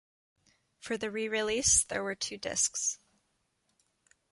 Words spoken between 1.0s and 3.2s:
re-release, there were two discs.